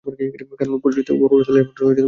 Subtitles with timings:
[0.05, 1.99] কারণ, পুরুষোচিত বর্বরতার লেশমাত্র তাহার ছিল না।